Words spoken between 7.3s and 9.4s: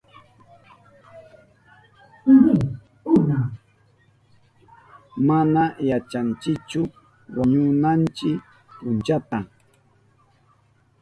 wañunanchi punchata.